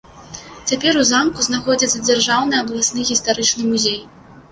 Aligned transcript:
Цяпер 0.69 0.93
у 1.01 1.03
замку 1.09 1.45
знаходзіцца 1.47 1.99
дзяржаўны 2.07 2.57
абласны 2.63 3.05
гістарычны 3.11 3.67
музей. 3.75 4.01